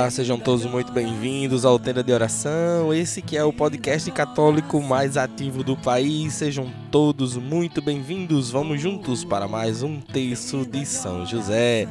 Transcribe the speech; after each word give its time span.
Olá, 0.00 0.08
sejam 0.08 0.38
todos 0.38 0.64
muito 0.64 0.90
bem-vindos 0.92 1.66
ao 1.66 1.78
Tenda 1.78 2.02
de 2.02 2.10
Oração. 2.10 2.90
Esse 2.90 3.20
que 3.20 3.36
é 3.36 3.44
o 3.44 3.52
podcast 3.52 4.10
católico 4.10 4.80
mais 4.80 5.18
ativo 5.18 5.62
do 5.62 5.76
país. 5.76 6.32
Sejam 6.32 6.72
todos 6.90 7.36
muito 7.36 7.82
bem-vindos. 7.82 8.50
Vamos 8.50 8.80
juntos 8.80 9.26
para 9.26 9.46
mais 9.46 9.82
um 9.82 10.00
texto 10.00 10.64
de 10.64 10.86
São 10.86 11.26
José. 11.26 11.86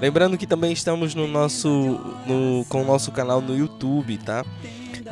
Lembrando 0.00 0.38
que 0.38 0.46
também 0.46 0.72
estamos 0.72 1.12
no 1.16 1.26
nosso 1.26 1.68
no, 2.24 2.64
com 2.68 2.82
o 2.82 2.86
nosso 2.86 3.10
canal 3.10 3.40
no 3.40 3.58
YouTube, 3.58 4.16
tá? 4.18 4.44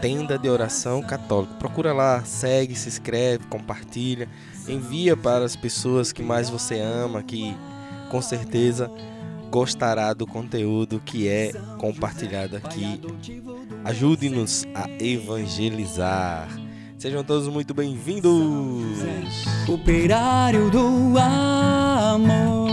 Tenda 0.00 0.38
de 0.38 0.48
Oração 0.48 1.02
Católico. 1.02 1.54
Procura 1.54 1.92
lá, 1.92 2.22
segue, 2.22 2.76
se 2.76 2.88
inscreve, 2.88 3.46
compartilha, 3.48 4.28
envia 4.68 5.16
para 5.16 5.44
as 5.44 5.56
pessoas 5.56 6.12
que 6.12 6.22
mais 6.22 6.48
você 6.48 6.78
ama, 6.78 7.20
que 7.20 7.52
com 8.08 8.22
certeza 8.22 8.88
gostará 9.50 10.12
do 10.12 10.26
conteúdo 10.26 11.00
que 11.04 11.28
é 11.28 11.52
compartilhado 11.78 12.56
aqui. 12.56 13.00
Ajude-nos 13.84 14.64
a 14.74 14.88
evangelizar. 15.02 16.48
Sejam 16.96 17.22
todos 17.22 17.48
muito 17.48 17.72
bem-vindos. 17.74 18.28
Operário 19.68 20.70
do 20.70 21.18
amor. 21.18 22.68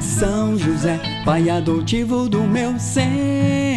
São 0.00 0.56
José, 0.56 1.00
pai 1.24 1.48
adotivo 1.50 2.28
do 2.28 2.42
meu 2.42 2.78
Senhor. 2.78 3.69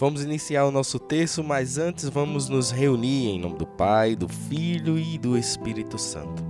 Vamos 0.00 0.24
iniciar 0.24 0.64
o 0.64 0.70
nosso 0.70 0.98
texto, 0.98 1.44
mas 1.44 1.76
antes 1.76 2.08
vamos 2.08 2.48
nos 2.48 2.70
reunir 2.70 3.28
em 3.28 3.38
nome 3.38 3.58
do 3.58 3.66
Pai, 3.66 4.16
do 4.16 4.26
Filho 4.26 4.98
e 4.98 5.18
do 5.18 5.36
Espírito 5.36 5.98
Santo. 5.98 6.42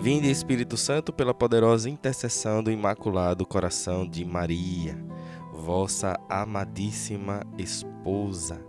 Vinde, 0.00 0.30
Espírito 0.30 0.76
Santo, 0.76 1.12
pela 1.12 1.34
poderosa 1.34 1.90
intercessão 1.90 2.62
do 2.62 2.70
Imaculado 2.70 3.44
Coração 3.44 4.08
de 4.08 4.24
Maria, 4.24 4.96
vossa 5.52 6.16
amadíssima 6.28 7.42
esposa. 7.58 8.64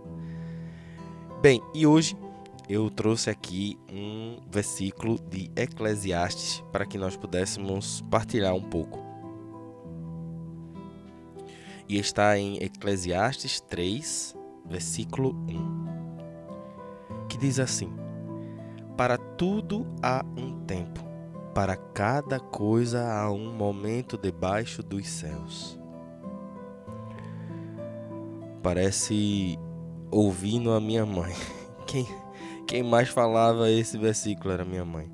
Bem, 1.40 1.62
e 1.72 1.86
hoje 1.86 2.16
eu 2.68 2.90
trouxe 2.90 3.30
aqui 3.30 3.78
um 3.88 4.40
versículo 4.50 5.20
de 5.20 5.52
Eclesiastes 5.54 6.64
para 6.72 6.84
que 6.84 6.98
nós 6.98 7.16
pudéssemos 7.16 8.04
partilhar 8.10 8.56
um 8.56 8.62
pouco 8.62 9.09
e 11.90 11.98
está 11.98 12.38
em 12.38 12.62
Eclesiastes 12.62 13.60
3, 13.62 14.36
versículo 14.64 15.34
1, 15.48 17.26
que 17.28 17.36
diz 17.36 17.58
assim: 17.58 17.92
Para 18.96 19.18
tudo 19.18 19.84
há 20.00 20.24
um 20.38 20.64
tempo, 20.66 21.00
para 21.52 21.76
cada 21.76 22.38
coisa 22.38 23.12
há 23.12 23.28
um 23.32 23.52
momento 23.52 24.16
debaixo 24.16 24.84
dos 24.84 25.08
céus. 25.08 25.76
Parece 28.62 29.58
ouvindo 30.12 30.70
a 30.70 30.80
minha 30.80 31.04
mãe. 31.04 31.34
Quem, 31.88 32.06
quem 32.68 32.84
mais 32.84 33.08
falava 33.08 33.68
esse 33.68 33.98
versículo 33.98 34.52
era 34.54 34.64
minha 34.64 34.84
mãe. 34.84 35.10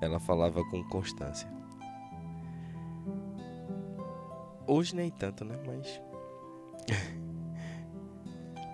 Ela 0.00 0.18
falava 0.18 0.64
com 0.70 0.82
constância. 0.84 1.57
Hoje 4.70 4.94
nem 4.94 5.10
tanto, 5.10 5.46
né? 5.46 5.58
Mas. 5.66 5.98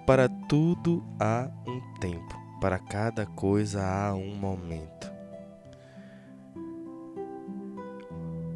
para 0.04 0.28
tudo 0.28 1.04
há 1.20 1.48
um 1.64 1.80
tempo, 2.00 2.36
para 2.60 2.80
cada 2.80 3.24
coisa 3.24 3.80
há 3.80 4.12
um 4.12 4.34
momento. 4.34 5.14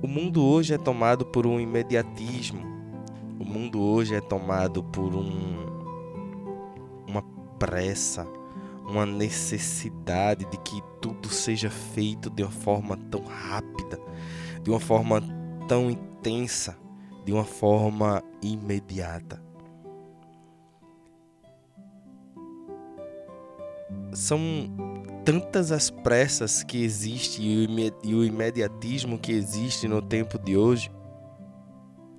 O 0.02 0.08
mundo 0.08 0.44
hoje 0.44 0.74
é 0.74 0.78
tomado 0.78 1.24
por 1.24 1.46
um 1.46 1.60
imediatismo. 1.60 2.60
O 3.38 3.44
mundo 3.44 3.80
hoje 3.80 4.16
é 4.16 4.20
tomado 4.20 4.82
por 4.82 5.14
um 5.14 5.68
uma 7.06 7.22
pressa, 7.56 8.26
uma 8.84 9.06
necessidade 9.06 10.44
de 10.46 10.58
que 10.58 10.82
tudo 11.00 11.28
seja 11.28 11.70
feito 11.70 12.28
de 12.30 12.42
uma 12.42 12.50
forma 12.50 12.96
tão 12.96 13.22
rápida, 13.22 13.96
de 14.60 14.70
uma 14.70 14.80
forma 14.80 15.22
tão 15.68 15.88
intensa 15.88 16.76
de 17.28 17.34
uma 17.34 17.44
forma 17.44 18.22
imediata. 18.40 19.38
São 24.14 24.40
tantas 25.26 25.70
as 25.70 25.90
pressas 25.90 26.64
que 26.64 26.82
existem 26.82 27.92
e 28.02 28.14
o 28.14 28.24
imediatismo 28.24 29.18
que 29.18 29.30
existe 29.30 29.86
no 29.86 30.00
tempo 30.00 30.38
de 30.38 30.56
hoje 30.56 30.90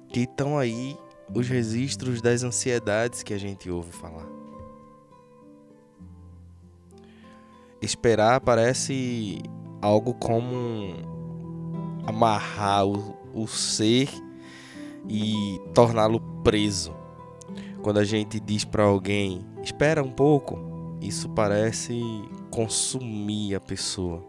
que 0.10 0.20
estão 0.20 0.60
aí 0.60 0.96
os 1.34 1.50
registros 1.50 2.22
das 2.22 2.44
ansiedades 2.44 3.24
que 3.24 3.34
a 3.34 3.40
gente 3.40 3.68
ouve 3.68 3.92
falar. 3.92 4.28
Esperar 7.82 8.42
parece 8.42 9.42
algo 9.82 10.14
como 10.14 10.94
amarrar 12.06 12.86
o, 12.86 13.18
o 13.34 13.48
ser 13.48 14.29
e 15.10 15.60
torná-lo 15.74 16.22
preso. 16.44 16.96
Quando 17.82 17.98
a 17.98 18.04
gente 18.04 18.40
diz 18.40 18.64
para 18.64 18.84
alguém, 18.84 19.44
espera 19.64 20.04
um 20.04 20.12
pouco, 20.12 20.60
isso 21.02 21.28
parece 21.30 22.00
consumir 22.52 23.56
a 23.56 23.60
pessoa. 23.60 24.24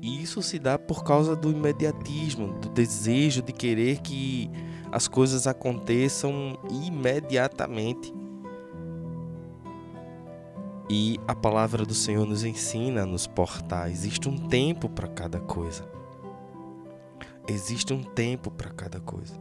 E 0.00 0.22
isso 0.22 0.42
se 0.42 0.58
dá 0.58 0.78
por 0.78 1.04
causa 1.04 1.36
do 1.36 1.50
imediatismo, 1.50 2.54
do 2.54 2.68
desejo 2.68 3.42
de 3.42 3.52
querer 3.52 4.00
que 4.00 4.50
as 4.90 5.06
coisas 5.06 5.46
aconteçam 5.46 6.58
imediatamente. 6.70 8.14
E 10.90 11.20
a 11.28 11.34
palavra 11.34 11.84
do 11.84 11.94
Senhor 11.94 12.24
nos 12.26 12.44
ensina 12.44 13.02
a 13.02 13.06
nos 13.06 13.26
portar. 13.26 13.90
Existe 13.90 14.28
um 14.28 14.38
tempo 14.38 14.88
para 14.88 15.06
cada 15.06 15.38
coisa. 15.38 15.97
Existe 17.48 17.94
um 17.94 18.02
tempo 18.02 18.50
para 18.50 18.68
cada 18.70 19.00
coisa. 19.00 19.34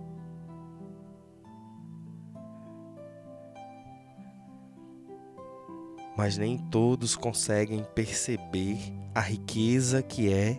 Mas 6.18 6.38
nem 6.38 6.58
todos 6.58 7.18
conseguem 7.18 7.86
perceber 7.94 8.78
a 9.14 9.20
riqueza 9.20 10.02
que 10.02 10.32
é 10.32 10.58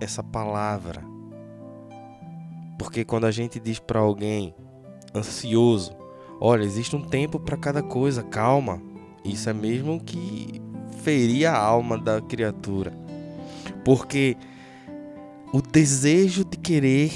essa 0.00 0.24
palavra. 0.24 1.02
Porque 2.76 3.04
quando 3.04 3.26
a 3.26 3.30
gente 3.30 3.60
diz 3.60 3.78
para 3.78 4.00
alguém 4.00 4.52
ansioso, 5.14 5.96
olha, 6.40 6.64
existe 6.64 6.96
um 6.96 7.02
tempo 7.02 7.38
para 7.38 7.56
cada 7.56 7.80
coisa, 7.80 8.24
calma. 8.24 8.82
Isso 9.24 9.48
é 9.48 9.52
mesmo 9.52 10.02
que 10.02 10.60
ferir 11.02 11.46
a 11.46 11.56
alma 11.56 11.96
da 11.96 12.20
criatura. 12.20 12.92
Porque 13.84 14.36
o 15.52 15.60
desejo 15.60 16.46
de 16.46 16.56
querer 16.56 17.12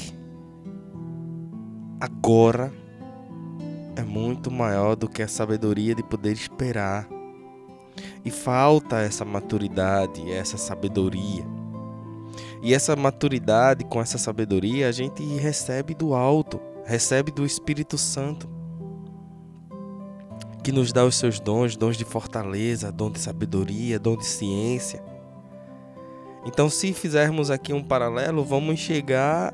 agora 1.99 2.71
é 3.97 4.03
muito 4.03 4.51
maior 4.51 4.95
do 4.95 5.09
que 5.09 5.23
a 5.23 5.29
sabedoria 5.29 5.95
de 5.95 6.03
poder 6.03 6.33
esperar. 6.33 7.09
E 8.23 8.31
falta 8.31 9.01
essa 9.01 9.25
maturidade, 9.25 10.31
essa 10.31 10.59
sabedoria. 10.59 11.47
E 12.63 12.75
essa 12.75 12.95
maturidade 12.95 13.85
com 13.85 14.03
essa 14.03 14.19
sabedoria 14.19 14.89
a 14.89 14.93
gente 14.93 15.25
recebe 15.37 15.95
do 15.95 16.13
alto, 16.13 16.61
recebe 16.85 17.33
do 17.33 17.47
Espírito 17.47 17.97
Santo, 17.97 18.47
que 20.63 20.73
nos 20.73 20.93
dá 20.93 21.07
os 21.07 21.17
seus 21.17 21.41
dons, 21.41 21.75
dons 21.75 21.97
de 21.97 22.05
fortaleza, 22.05 22.93
dom 22.93 23.11
de 23.11 23.19
sabedoria, 23.19 23.99
dom 23.99 24.15
de 24.15 24.27
ciência 24.27 25.16
então, 26.47 26.71
se 26.71 26.93
fizermos 26.93 27.51
aqui 27.51 27.73
um 27.73 27.83
paralelo, 27.83 28.45
vamos 28.45 28.79
chegar 28.79 29.53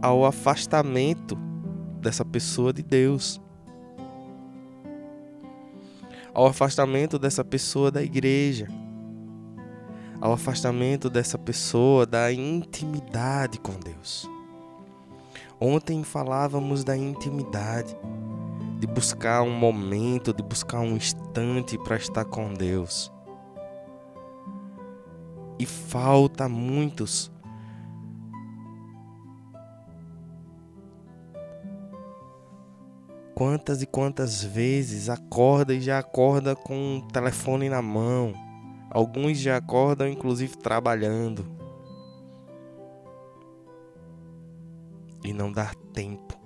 ao 0.00 0.24
afastamento 0.24 1.36
dessa 2.00 2.24
pessoa 2.24 2.72
de 2.72 2.80
Deus. 2.80 3.40
Ao 6.32 6.46
afastamento 6.46 7.18
dessa 7.18 7.44
pessoa 7.44 7.90
da 7.90 8.00
igreja. 8.00 8.68
Ao 10.20 10.32
afastamento 10.32 11.10
dessa 11.10 11.36
pessoa 11.36 12.06
da 12.06 12.32
intimidade 12.32 13.58
com 13.58 13.72
Deus. 13.80 14.30
Ontem 15.58 16.04
falávamos 16.04 16.84
da 16.84 16.96
intimidade, 16.96 17.96
de 18.78 18.86
buscar 18.86 19.42
um 19.42 19.50
momento, 19.50 20.32
de 20.32 20.40
buscar 20.40 20.78
um 20.78 20.94
instante 20.94 21.76
para 21.78 21.96
estar 21.96 22.24
com 22.26 22.54
Deus 22.54 23.10
e 25.58 25.66
falta 25.66 26.48
muitos. 26.48 27.30
Quantas 33.34 33.82
e 33.82 33.86
quantas 33.86 34.42
vezes 34.42 35.08
acorda 35.08 35.72
e 35.72 35.80
já 35.80 35.98
acorda 35.98 36.56
com 36.56 36.98
o 36.98 37.02
telefone 37.08 37.68
na 37.68 37.80
mão. 37.80 38.32
Alguns 38.90 39.38
já 39.38 39.56
acordam 39.56 40.08
inclusive 40.08 40.56
trabalhando. 40.56 41.46
E 45.24 45.32
não 45.32 45.52
dá 45.52 45.72
tempo 45.92 46.36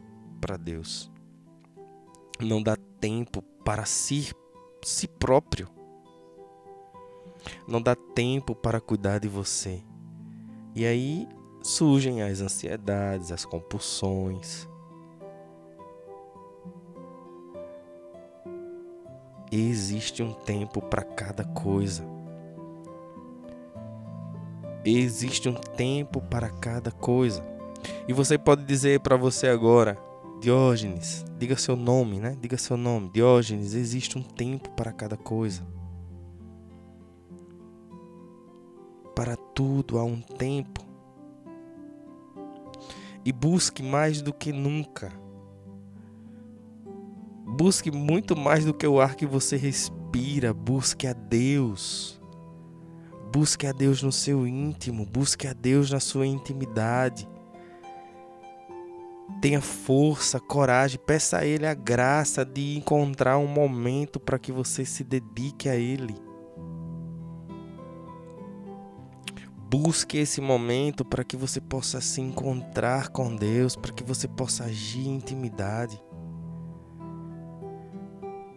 para 0.41 0.57
Deus. 0.57 1.11
Não 2.41 2.63
dá 2.63 2.77
tempo 3.01 3.41
para 3.65 3.85
si, 3.85 4.33
si 4.85 5.07
próprio. 5.07 5.82
Não 7.67 7.81
dá 7.81 7.95
tempo 7.95 8.55
para 8.55 8.81
cuidar 8.81 9.19
de 9.19 9.29
você. 9.29 9.83
E 10.75 10.85
aí 10.87 11.29
surgem 11.63 12.23
as 12.23 12.41
ansiedades, 12.41 13.31
as 13.31 13.45
compulsões. 13.45 14.69
Existe 19.51 20.23
um 20.23 20.33
tempo 20.33 20.81
para 20.81 21.03
cada 21.03 21.45
coisa. 21.45 22.05
Existe 24.85 25.49
um 25.49 25.55
tempo 25.55 26.21
para 26.21 26.49
cada 26.49 26.91
coisa. 26.91 27.45
E 28.09 28.13
você 28.13 28.39
pode 28.39 28.65
dizer 28.65 29.01
para 29.01 29.17
você 29.17 29.47
agora, 29.47 29.99
Diógenes, 30.43 31.25
diga 31.39 31.57
seu 31.57 31.77
nome, 31.77 32.19
né? 32.19 32.37
Diga 32.41 32.59
seu 32.59 32.77
nome. 32.77 33.09
Diógenes, 33.11 33.75
existe 33.75 34.19
um 34.19 34.23
tempo 34.25 34.71
para 34.71 34.91
cada 34.91 35.17
coisa. 35.17 35.63
Para 39.15 39.37
tudo 39.37 39.99
há 39.99 40.05
um 40.05 40.21
tempo. 40.21 40.81
E 43.25 43.33
busque 43.33 43.83
mais 43.83 44.21
do 44.21 44.33
que 44.33 44.53
nunca. 44.53 45.13
Busque 47.47 47.91
muito 47.91 48.37
mais 48.37 48.65
do 48.65 48.73
que 48.73 48.87
o 48.87 49.01
ar 49.01 49.15
que 49.15 49.27
você 49.27 49.57
respira. 49.57 50.55
Busque 50.55 51.07
a 51.07 51.13
Deus. 51.13 52.21
Busque 53.33 53.67
a 53.67 53.73
Deus 53.73 54.03
no 54.03 54.11
seu 54.11 54.47
íntimo. 54.47 55.07
Busque 55.07 55.47
a 55.47 55.53
Deus 55.53 55.91
na 55.91 56.01
sua 56.01 56.27
intimidade. 56.27 57.29
Tenha 59.41 59.61
força, 59.61 60.39
coragem, 60.39 61.01
peça 61.05 61.39
a 61.39 61.45
Ele 61.45 61.67
a 61.67 61.75
graça 61.75 62.45
de 62.45 62.77
encontrar 62.77 63.39
um 63.39 63.47
momento 63.47 64.21
para 64.21 64.39
que 64.39 64.53
você 64.53 64.85
se 64.85 65.03
dedique 65.03 65.69
a 65.69 65.75
Ele. 65.75 66.15
Busque 69.73 70.19
esse 70.19 70.39
momento 70.39 71.03
para 71.03 71.25
que 71.25 71.35
você 71.35 71.59
possa 71.59 71.99
se 71.99 72.21
encontrar 72.21 73.09
com 73.09 73.35
Deus, 73.35 73.75
para 73.75 73.91
que 73.91 74.05
você 74.05 74.29
possa 74.29 74.65
agir 74.65 75.09
em 75.09 75.15
intimidade. 75.15 75.99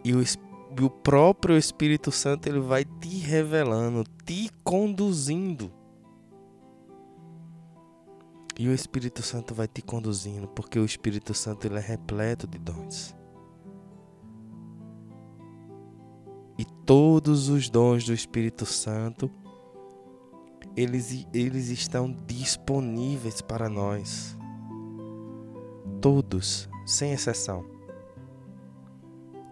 E 0.04 0.14
o, 0.14 0.22
o 0.22 0.90
próprio 0.90 1.58
Espírito 1.58 2.12
Santo 2.12 2.50
ele 2.50 2.60
vai 2.60 2.84
te 2.84 3.18
revelando, 3.20 4.04
te 4.26 4.50
conduzindo. 4.62 5.72
E 8.60 8.68
o 8.68 8.74
Espírito 8.74 9.22
Santo 9.22 9.56
vai 9.56 9.70
te 9.70 9.82
conduzindo, 9.82 10.50
porque 10.50 10.78
o 10.78 10.84
Espírito 10.84 11.34
Santo 11.34 11.66
ele 11.66 11.78
é 11.78 11.82
repleto 11.82 12.46
de 12.46 12.60
dons. 12.60 13.16
E 16.58 16.66
todos 16.86 17.48
os 17.48 17.70
dons 17.70 18.04
do 18.04 18.14
Espírito 18.14 18.66
Santo, 18.66 19.32
eles, 20.76 21.26
eles 21.34 21.70
estão 21.70 22.16
disponíveis 22.28 23.42
para 23.42 23.70
nós. 23.70 24.38
Todos, 26.02 26.70
sem 26.86 27.14
exceção. 27.14 27.66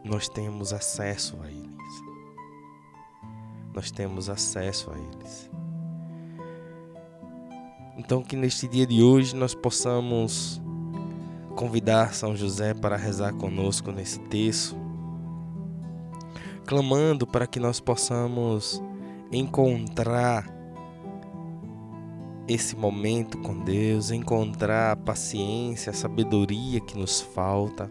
Nós 0.03 0.27
temos 0.27 0.73
acesso 0.73 1.37
a 1.41 1.49
eles. 1.49 1.73
Nós 3.73 3.89
temos 3.89 4.29
acesso 4.29 4.91
a 4.91 4.97
eles. 4.99 5.49
Então, 7.97 8.21
que 8.21 8.35
neste 8.35 8.67
dia 8.67 8.85
de 8.85 9.01
hoje 9.01 9.35
nós 9.35 9.55
possamos 9.55 10.61
convidar 11.55 12.13
São 12.13 12.35
José 12.35 12.73
para 12.73 12.97
rezar 12.97 13.33
conosco 13.33 13.91
nesse 13.91 14.19
texto, 14.19 14.75
clamando 16.65 17.25
para 17.25 17.47
que 17.47 17.59
nós 17.59 17.79
possamos 17.79 18.81
encontrar 19.31 20.52
esse 22.47 22.75
momento 22.75 23.37
com 23.39 23.63
Deus, 23.63 24.11
encontrar 24.11 24.91
a 24.91 24.95
paciência, 24.95 25.91
a 25.91 25.93
sabedoria 25.93 26.79
que 26.81 26.97
nos 26.97 27.21
falta, 27.21 27.89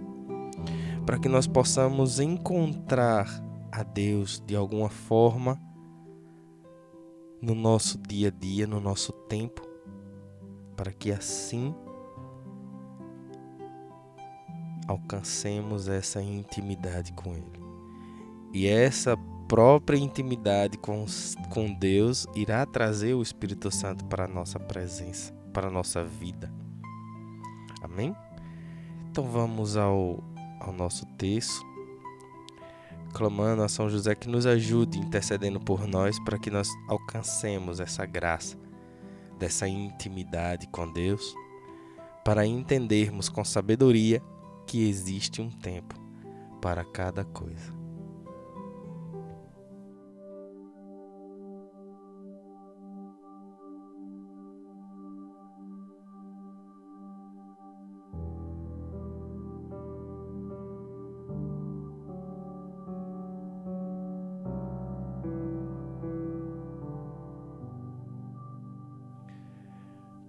para 1.06 1.18
que 1.18 1.28
nós 1.28 1.46
possamos 1.46 2.20
encontrar 2.20 3.26
a 3.70 3.82
Deus 3.82 4.42
de 4.46 4.54
alguma 4.54 4.90
forma 4.90 5.60
no 7.40 7.54
nosso 7.54 7.98
dia 7.98 8.28
a 8.28 8.30
dia, 8.30 8.66
no 8.66 8.80
nosso 8.80 9.12
tempo 9.12 9.72
para 10.82 10.92
que 10.92 11.12
assim 11.12 11.72
alcancemos 14.88 15.88
essa 15.88 16.20
intimidade 16.20 17.12
com 17.12 17.30
Ele. 17.34 17.62
E 18.52 18.66
essa 18.66 19.16
própria 19.52 19.98
intimidade 19.98 20.78
com, 20.78 21.04
com 21.50 21.74
Deus 21.74 22.26
irá 22.34 22.64
trazer 22.64 23.12
o 23.12 23.20
Espírito 23.20 23.70
Santo 23.70 24.02
para 24.06 24.24
a 24.24 24.26
nossa 24.26 24.58
presença, 24.58 25.30
para 25.52 25.68
a 25.68 25.70
nossa 25.70 26.02
vida. 26.02 26.50
Amém? 27.82 28.16
Então 29.10 29.24
vamos 29.24 29.76
ao, 29.76 30.24
ao 30.58 30.72
nosso 30.72 31.04
texto, 31.18 31.62
clamando 33.12 33.62
a 33.62 33.68
São 33.68 33.90
José 33.90 34.14
que 34.14 34.26
nos 34.26 34.46
ajude, 34.46 34.98
intercedendo 34.98 35.60
por 35.60 35.86
nós, 35.86 36.18
para 36.20 36.38
que 36.38 36.50
nós 36.50 36.70
alcancemos 36.88 37.78
essa 37.78 38.06
graça 38.06 38.56
dessa 39.38 39.68
intimidade 39.68 40.66
com 40.68 40.90
Deus, 40.90 41.34
para 42.24 42.46
entendermos 42.46 43.28
com 43.28 43.44
sabedoria 43.44 44.22
que 44.66 44.88
existe 44.88 45.42
um 45.42 45.50
tempo 45.50 45.94
para 46.58 46.86
cada 46.86 47.22
coisa. 47.22 47.81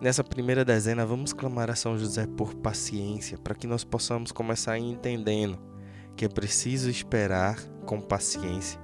Nessa 0.00 0.22
primeira 0.22 0.64
dezena, 0.64 1.04
vamos 1.04 1.32
clamar 1.32 1.68
a 1.70 1.74
São 1.74 1.98
José 1.98 2.24
por 2.24 2.54
paciência, 2.54 3.36
para 3.36 3.54
que 3.54 3.66
nós 3.66 3.82
possamos 3.82 4.30
começar 4.30 4.78
entendendo 4.78 5.58
que 6.14 6.24
é 6.24 6.28
preciso 6.28 6.88
esperar 6.88 7.60
com 7.84 8.00
paciência. 8.00 8.80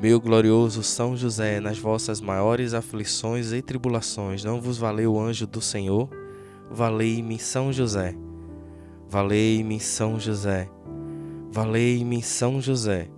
Meu 0.00 0.20
glorioso 0.20 0.84
São 0.84 1.16
José, 1.16 1.58
nas 1.58 1.76
vossas 1.76 2.20
maiores 2.20 2.72
aflições 2.72 3.52
e 3.52 3.60
tribulações, 3.60 4.44
não 4.44 4.60
vos 4.60 4.78
valeu 4.78 5.14
o 5.14 5.20
anjo 5.20 5.48
do 5.48 5.60
Senhor? 5.60 6.08
Valei-me 6.70 7.36
São 7.38 7.72
José. 7.72 8.14
Valei-me 9.08 9.80
São 9.80 10.20
José. 10.20 10.70
Valei-me 11.52 12.22
São 12.22 12.60
José. 12.60 13.10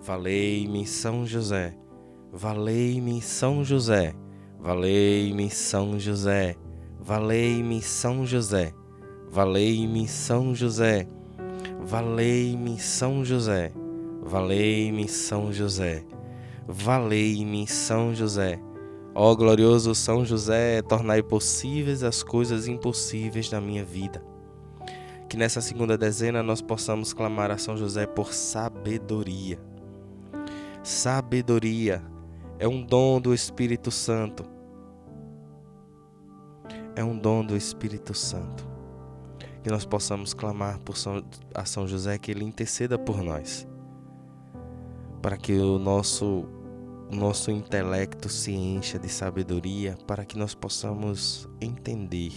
Valei-me 0.00 0.86
São 0.86 1.26
José. 1.26 1.81
Valei-me 2.34 3.20
São 3.20 3.62
José, 3.62 4.14
valei-me 4.58 5.50
São 5.50 6.00
José, 6.00 6.56
valei-me 6.98 7.82
São 7.82 8.24
José, 8.24 8.72
valei-me 9.30 10.08
São 10.08 10.54
José, 10.54 11.06
valei-me 11.84 12.78
São 12.78 13.22
José, 13.22 13.70
valei-me 14.22 15.06
São 15.08 15.52
José, 15.52 16.06
valei-me 16.66 17.66
São 17.66 18.14
José. 18.14 18.58
Ó 19.14 19.34
glorioso 19.34 19.94
São 19.94 20.24
José, 20.24 20.80
tornai 20.80 21.22
possíveis 21.22 22.02
as 22.02 22.22
coisas 22.22 22.66
impossíveis 22.66 23.50
na 23.50 23.60
minha 23.60 23.84
vida. 23.84 24.24
Que 25.28 25.36
nessa 25.36 25.60
segunda 25.60 25.98
dezena 25.98 26.42
nós 26.42 26.62
possamos 26.62 27.12
clamar 27.12 27.50
a 27.50 27.58
São 27.58 27.76
José 27.76 28.06
por 28.06 28.32
sabedoria. 28.32 29.60
Sabedoria 30.82 32.02
é 32.58 32.68
um 32.68 32.82
dom 32.82 33.20
do 33.20 33.34
Espírito 33.34 33.90
Santo. 33.90 34.44
É 36.94 37.02
um 37.02 37.16
dom 37.16 37.44
do 37.44 37.56
Espírito 37.56 38.14
Santo. 38.14 38.68
Que 39.62 39.70
nós 39.70 39.84
possamos 39.84 40.34
clamar 40.34 40.78
por 40.80 40.96
São, 40.96 41.22
a 41.54 41.64
São 41.64 41.86
José 41.86 42.18
que 42.18 42.30
ele 42.30 42.44
interceda 42.44 42.98
por 42.98 43.22
nós. 43.22 43.66
Para 45.20 45.36
que 45.36 45.52
o 45.52 45.78
nosso 45.78 46.46
o 47.10 47.14
nosso 47.14 47.50
intelecto 47.50 48.30
se 48.30 48.52
encha 48.52 48.98
de 48.98 49.06
sabedoria, 49.06 49.98
para 50.06 50.24
que 50.24 50.38
nós 50.38 50.54
possamos 50.54 51.46
entender 51.60 52.32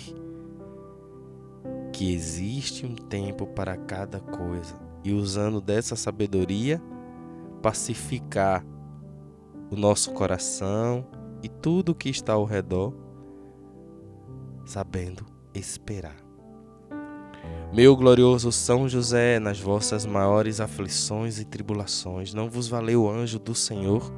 que 1.94 2.14
existe 2.14 2.86
um 2.86 2.94
tempo 2.94 3.48
para 3.48 3.78
cada 3.78 4.20
coisa 4.20 4.76
e 5.02 5.14
usando 5.14 5.62
dessa 5.62 5.96
sabedoria 5.96 6.82
pacificar 7.62 8.66
o 9.76 9.78
nosso 9.78 10.12
coração 10.14 11.06
e 11.44 11.50
tudo 11.50 11.92
o 11.92 11.96
que 11.96 12.10
está 12.10 12.34
ao 12.34 12.46
redor, 12.46 12.94
sabendo 14.66 15.26
esperar. 15.54 16.16
Meu 17.74 17.94
glorioso 17.94 18.54
São 18.54 18.88
José, 18.88 19.38
nas 19.38 19.60
vossas 19.60 20.06
maiores 20.06 20.62
aflições 20.62 21.40
e 21.40 21.46
tribulações, 21.46 22.34
não 22.34 22.50
vos 22.50 22.70
valeu 22.70 23.04
o 23.04 23.10
anjo 23.10 23.38
do 23.38 23.54
Senhor? 23.54 24.14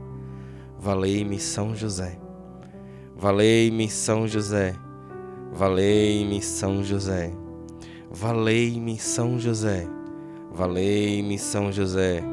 Valei-me 0.77 1.39
São 1.39 1.75
José. 1.75 2.19
Valei-me 3.15 3.89
São 3.89 4.27
José. 4.27 4.75
Valei-me 5.51 6.39
São 6.39 6.83
José. 6.83 7.33
Valei-me 8.11 8.99
São 8.99 9.39
José. 9.39 9.87
Valei-me 10.51 11.39
São 11.39 11.71
José. 11.71 12.23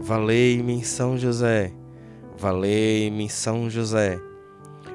Valei-me 0.00 0.84
São 0.84 1.18
José. 1.18 1.79
Valei-me 2.40 3.28
São 3.28 3.68
José, 3.68 4.18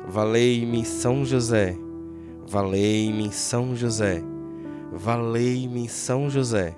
valei-me 0.07 0.83
São 0.83 1.23
José, 1.23 1.77
valei-me 2.47 3.31
São 3.31 3.75
José, 3.75 4.23
valei-me 4.91 5.87
São 5.87 6.27
José, 6.27 6.75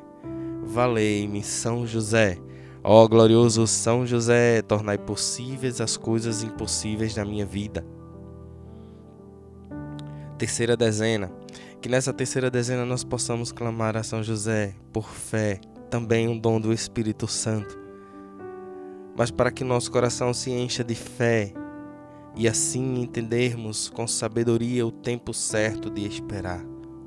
valei-me 0.66 1.42
São 1.42 1.88
José. 1.88 2.38
Ó 2.84 3.08
glorioso 3.08 3.66
São 3.66 4.06
José, 4.06 4.62
tornai 4.62 4.98
possíveis 4.98 5.80
as 5.80 5.96
coisas 5.96 6.44
impossíveis 6.44 7.16
na 7.16 7.24
minha 7.24 7.46
vida. 7.46 7.86
Terceira 10.38 10.76
dezena. 10.76 11.32
Que 11.82 11.88
nessa 11.88 12.12
terceira 12.12 12.52
dezena 12.52 12.86
nós 12.86 13.06
possamos 13.06 13.54
clamar 13.54 13.96
a 13.96 14.04
São 14.04 14.22
José 14.22 14.76
por 14.92 15.08
fé, 15.08 15.62
também 15.90 16.28
um 16.28 16.38
dom 16.38 16.60
do 16.60 16.74
Espírito 16.74 17.26
Santo 17.26 17.87
mas 19.18 19.32
para 19.32 19.50
que 19.50 19.64
nosso 19.64 19.92
coração 19.92 20.32
se 20.32 20.52
encha 20.52 20.84
de 20.84 20.94
fé 20.94 21.52
e 22.36 22.48
assim 22.48 23.02
entendermos 23.02 23.90
com 23.90 24.08
sabedoria 24.08 24.86
o 24.86 24.92
tempo 24.92 25.34
certo 25.34 25.90
de 25.90 26.06
esperar, 26.06 26.64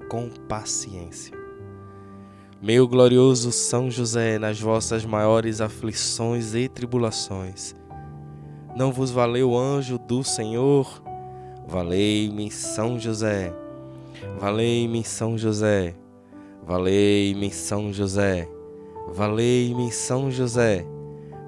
com 0.08 0.28
paciência. 0.48 1.38
Meu 2.60 2.88
glorioso 2.88 3.52
São 3.52 3.88
José, 3.88 4.38
nas 4.38 4.60
vossas 4.60 5.04
maiores 5.04 5.60
aflições 5.60 6.52
e 6.52 6.68
tribulações, 6.68 7.76
não 8.76 8.90
vos 8.90 9.10
valeu 9.10 9.52
o 9.52 9.58
anjo 9.58 9.96
do 9.96 10.24
Senhor? 10.24 11.02
Valei-me 11.68 12.50
São 12.50 12.98
José, 12.98 13.54
valei-me 14.38 15.04
São 15.04 15.38
José, 15.38 15.94
valei-me 16.66 17.52
São 17.52 17.92
José, 17.92 18.48
valei-me 19.12 19.92
São 19.92 20.28
José. 20.28 20.84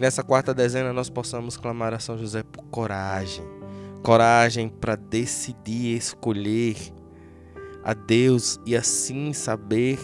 Que 0.00 0.06
nessa 0.06 0.22
quarta 0.22 0.54
dezena 0.54 0.94
nós 0.94 1.10
possamos 1.10 1.58
clamar 1.58 1.92
a 1.92 1.98
São 1.98 2.16
José 2.16 2.42
por 2.42 2.64
coragem. 2.70 3.44
Coragem 4.02 4.66
para 4.66 4.96
decidir 4.96 5.94
escolher 5.94 6.74
a 7.84 7.92
Deus 7.92 8.58
e 8.64 8.74
assim 8.74 9.34
saber 9.34 9.98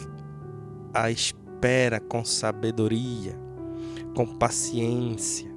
a 0.93 1.11
espera 1.11 1.99
com 1.99 2.23
sabedoria, 2.27 3.41
com 4.15 4.27
paciência. 4.37 5.51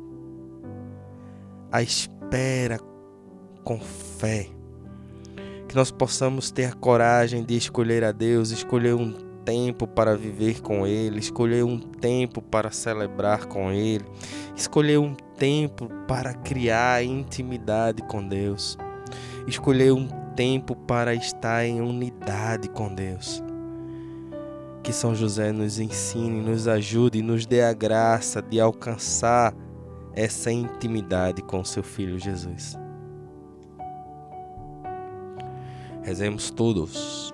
A 1.69 1.81
espera 1.81 2.79
com 3.65 3.77
fé. 3.81 4.47
Que 5.67 5.75
nós 5.75 5.91
possamos 5.91 6.49
ter 6.49 6.63
a 6.63 6.73
coragem 6.73 7.43
de 7.43 7.57
escolher 7.57 8.05
a 8.05 8.13
Deus, 8.13 8.51
escolher 8.51 8.95
um 8.95 9.28
tempo 9.49 9.87
para 9.87 10.15
viver 10.15 10.61
com 10.61 10.85
Ele, 10.85 11.17
escolher 11.17 11.63
um 11.63 11.79
tempo 11.79 12.39
para 12.39 12.69
celebrar 12.69 13.47
com 13.47 13.71
Ele, 13.71 14.05
escolher 14.55 14.99
um 14.99 15.15
tempo 15.15 15.89
para 16.07 16.35
criar 16.35 17.03
intimidade 17.03 18.03
com 18.03 18.23
Deus, 18.27 18.77
escolher 19.47 19.91
um 19.91 20.07
tempo 20.35 20.75
para 20.75 21.15
estar 21.15 21.65
em 21.65 21.81
unidade 21.81 22.69
com 22.69 22.93
Deus. 22.93 23.43
Que 24.83 24.93
São 24.93 25.15
José 25.15 25.51
nos 25.51 25.79
ensine, 25.79 26.43
nos 26.43 26.67
ajude 26.67 27.17
e 27.17 27.23
nos 27.23 27.47
dê 27.47 27.63
a 27.63 27.73
graça 27.73 28.43
de 28.43 28.59
alcançar 28.59 29.51
essa 30.13 30.51
intimidade 30.51 31.41
com 31.41 31.63
seu 31.63 31.81
Filho 31.81 32.19
Jesus. 32.19 32.77
Rezemos 36.03 36.51
todos. 36.51 37.33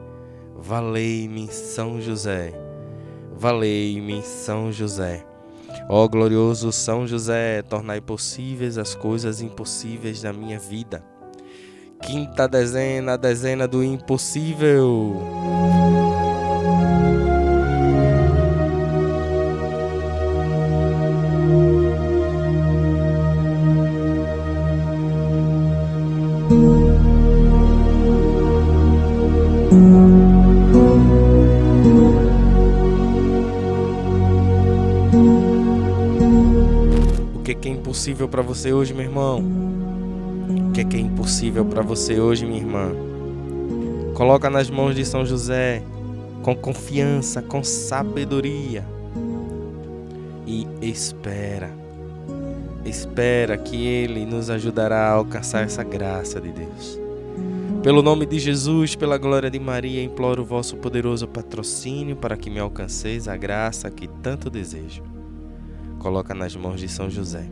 Valei-me, 0.55 1.47
São 1.51 2.01
José. 2.01 2.53
Valei-me, 3.33 4.21
São 4.21 4.71
José. 4.71 5.25
Ó 5.89 6.07
glorioso 6.07 6.71
São 6.71 7.07
José, 7.07 7.61
tornai 7.61 7.99
possíveis 7.99 8.77
as 8.77 8.93
coisas 8.95 9.41
impossíveis 9.41 10.21
da 10.21 10.31
minha 10.31 10.59
vida. 10.59 11.03
Quinta 12.01 12.47
dezena, 12.47 13.17
dezena 13.17 13.67
do 13.67 13.83
impossível. 13.83 15.21
Que 37.61 37.69
é 37.69 37.71
impossível 37.71 38.27
para 38.27 38.41
você 38.41 38.73
hoje, 38.73 38.91
meu 38.91 39.05
irmão? 39.05 39.39
O 40.49 40.71
que 40.71 40.83
que 40.83 40.97
é 40.97 40.99
impossível 40.99 41.63
para 41.63 41.83
você 41.83 42.19
hoje, 42.19 42.43
minha 42.43 42.59
irmã? 42.59 42.91
Coloca 44.15 44.49
nas 44.49 44.69
mãos 44.69 44.95
de 44.95 45.05
São 45.05 45.23
José 45.23 45.83
com 46.41 46.55
confiança, 46.55 47.39
com 47.39 47.63
sabedoria 47.63 48.83
e 50.47 50.67
espera. 50.81 51.69
Espera 52.83 53.55
que 53.59 53.85
ele 53.85 54.25
nos 54.25 54.49
ajudará 54.49 55.09
a 55.09 55.13
alcançar 55.13 55.63
essa 55.63 55.83
graça 55.83 56.41
de 56.41 56.49
Deus. 56.49 56.99
Pelo 57.83 58.01
nome 58.01 58.25
de 58.25 58.39
Jesus, 58.39 58.95
pela 58.95 59.19
glória 59.19 59.51
de 59.51 59.59
Maria, 59.59 60.03
imploro 60.03 60.41
o 60.41 60.45
vosso 60.45 60.77
poderoso 60.77 61.27
patrocínio 61.27 62.15
para 62.15 62.35
que 62.35 62.49
me 62.49 62.59
alcanceis 62.59 63.27
a 63.27 63.37
graça 63.37 63.89
que 63.91 64.07
tanto 64.07 64.49
desejo. 64.49 65.10
Coloca 66.01 66.33
nas 66.33 66.55
mãos 66.55 66.79
de 66.79 66.89
São 66.89 67.11
José 67.11 67.47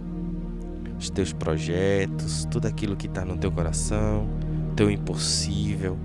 os 0.98 1.08
teus 1.08 1.32
projetos, 1.32 2.46
tudo 2.50 2.66
aquilo 2.66 2.96
que 2.96 3.06
está 3.06 3.24
no 3.24 3.38
teu 3.38 3.52
coração, 3.52 4.28
teu 4.76 4.90
impossível. 4.90 5.96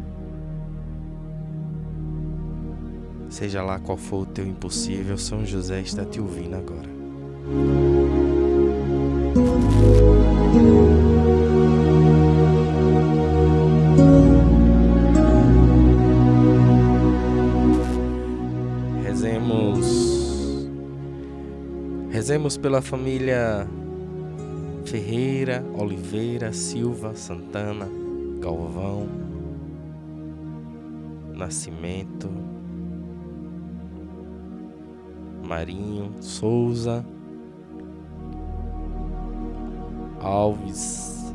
Seja 3.31 3.63
lá 3.63 3.79
qual 3.79 3.97
for 3.97 4.25
o 4.25 4.27
teu 4.27 4.47
impossível, 4.47 5.17
São 5.17 5.45
José 5.47 5.81
está 5.81 6.05
te 6.05 6.21
ouvindo 6.21 6.55
agora. 6.55 6.89
Rezemos 22.25 22.57
pela 22.57 22.81
família 22.81 23.69
Ferreira, 24.87 25.63
Oliveira, 25.79 26.55
Silva, 26.55 27.15
Santana, 27.15 27.87
Galvão, 28.41 29.07
Nascimento, 31.35 32.31
Marinho, 35.47 36.15
Souza, 36.23 37.05
Alves, 40.19 41.35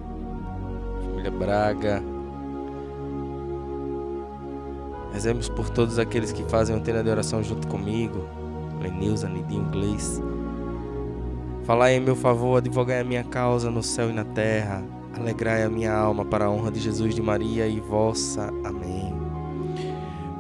família 1.04 1.30
Braga. 1.30 2.02
Rezemos 5.14 5.50
por 5.50 5.70
todos 5.70 6.00
aqueles 6.00 6.32
que 6.32 6.42
fazem 6.46 6.76
antena 6.76 7.04
de 7.04 7.12
oração 7.12 7.44
junto 7.44 7.68
comigo. 7.68 8.26
Lenilza, 8.82 9.30
Nidinho, 9.30 9.66
Gleice. 9.66 10.39
Falai 11.70 11.98
em 11.98 12.00
meu 12.00 12.16
favor, 12.16 12.58
advogai 12.58 13.00
a 13.00 13.04
minha 13.04 13.24
causa 13.24 13.70
no 13.70 13.84
céu 13.84 14.10
e 14.10 14.12
na 14.12 14.24
terra. 14.24 14.84
Alegrai 15.16 15.62
a 15.62 15.70
minha 15.70 15.94
alma 15.94 16.26
para 16.26 16.46
a 16.46 16.50
honra 16.50 16.72
de 16.72 16.80
Jesus 16.80 17.14
de 17.14 17.22
Maria 17.22 17.68
e 17.68 17.80
vossa. 17.80 18.52
Amém. 18.66 19.14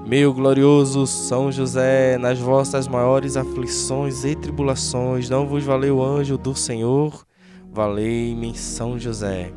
Meu 0.07 0.33
glorioso 0.33 1.05
São 1.05 1.51
José, 1.51 2.17
nas 2.17 2.39
vossas 2.39 2.87
maiores 2.87 3.37
aflições 3.37 4.25
e 4.25 4.33
tribulações, 4.33 5.29
não 5.29 5.45
vos 5.45 5.63
valeu 5.63 5.97
o 5.97 6.03
anjo 6.03 6.35
do 6.35 6.55
Senhor? 6.55 7.23
Valei-me 7.71 8.57
São 8.57 8.97
José. 8.97 9.51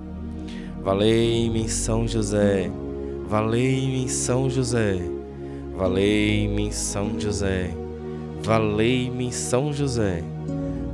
Valei-me 0.82 1.70
São 1.70 2.06
José. 2.06 2.70
Valei-me 3.26 4.10
São 4.10 4.50
José. 4.50 5.00
Valei-me 5.74 6.70
São 6.70 7.18
José. 7.18 7.70
Valei-me 8.42 9.32
São 9.32 9.72
José. 9.72 10.22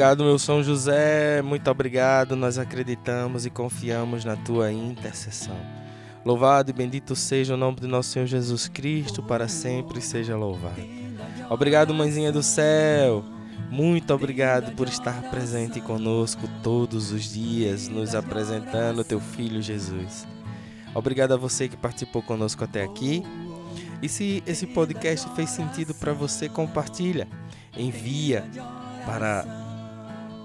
Obrigado, 0.00 0.24
meu 0.24 0.38
São 0.38 0.62
José, 0.62 1.42
muito 1.42 1.70
obrigado. 1.70 2.34
Nós 2.34 2.56
acreditamos 2.56 3.44
e 3.44 3.50
confiamos 3.50 4.24
na 4.24 4.34
tua 4.34 4.72
intercessão. 4.72 5.54
Louvado 6.24 6.70
e 6.70 6.72
bendito 6.72 7.14
seja 7.14 7.52
o 7.52 7.56
nome 7.58 7.80
do 7.80 7.86
nosso 7.86 8.08
Senhor 8.08 8.24
Jesus 8.24 8.66
Cristo, 8.66 9.22
para 9.22 9.46
sempre 9.46 10.00
seja 10.00 10.38
louvado. 10.38 10.80
Obrigado, 11.50 11.92
mãezinha 11.92 12.32
do 12.32 12.42
céu. 12.42 13.22
Muito 13.70 14.14
obrigado 14.14 14.74
por 14.74 14.88
estar 14.88 15.20
presente 15.28 15.82
conosco 15.82 16.48
todos 16.62 17.12
os 17.12 17.30
dias, 17.30 17.86
nos 17.86 18.14
apresentando 18.14 19.04
teu 19.04 19.20
filho 19.20 19.60
Jesus. 19.60 20.26
Obrigado 20.94 21.32
a 21.32 21.36
você 21.36 21.68
que 21.68 21.76
participou 21.76 22.22
conosco 22.22 22.64
até 22.64 22.82
aqui. 22.82 23.22
E 24.00 24.08
se 24.08 24.42
esse 24.46 24.66
podcast 24.66 25.28
fez 25.36 25.50
sentido 25.50 25.94
para 25.94 26.14
você, 26.14 26.48
compartilha, 26.48 27.28
envia 27.76 28.46
para 29.04 29.69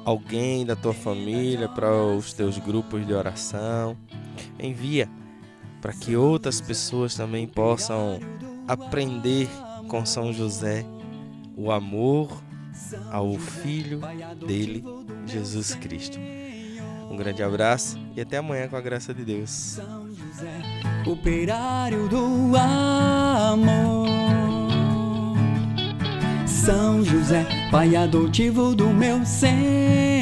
alguém 0.05 0.65
da 0.65 0.75
tua 0.75 0.93
família, 0.93 1.67
para 1.67 1.91
os 1.91 2.31
teus 2.31 2.57
grupos 2.59 3.05
de 3.05 3.13
oração. 3.13 3.97
Envia 4.59 5.09
para 5.81 5.91
que 5.93 6.15
outras 6.15 6.61
pessoas 6.61 7.15
também 7.15 7.47
possam 7.47 8.19
aprender 8.67 9.49
com 9.87 10.05
São 10.05 10.31
José 10.31 10.85
o 11.55 11.71
amor 11.71 12.41
ao 13.11 13.33
filho 13.35 14.01
dele, 14.45 14.83
Jesus 15.25 15.75
Cristo. 15.75 16.17
Um 17.09 17.15
grande 17.15 17.43
abraço 17.43 17.99
e 18.15 18.21
até 18.21 18.37
amanhã 18.37 18.67
com 18.67 18.75
a 18.75 18.81
graça 18.81 19.13
de 19.13 19.23
Deus. 19.23 19.49
São 19.49 20.07
José, 20.13 20.61
operário 21.05 22.09
do 22.09 22.57
amor. 22.57 24.24
São 26.65 27.05
José, 27.05 27.45
pai 27.69 27.95
adotivo 27.95 28.73
do 28.73 28.89
meu 28.89 29.23
Senhor. 29.23 30.14